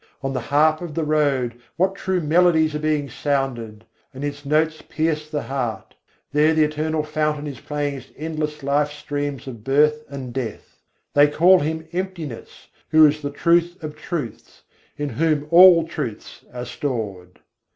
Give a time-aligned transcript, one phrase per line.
[0.23, 3.85] On the harp of the road what true melodies are being sounded!
[4.15, 5.93] and its notes pierce the heart:
[6.31, 10.81] There the Eternal Fountain is playing its endless life streams of birth and death.
[11.13, 14.63] They call Him Emptiness who is the Truth of truths,
[14.97, 17.41] in Whom all truths are stored!